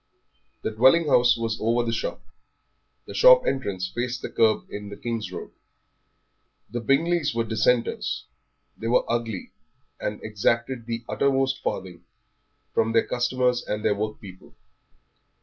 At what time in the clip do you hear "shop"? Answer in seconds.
1.93-2.23, 3.13-3.45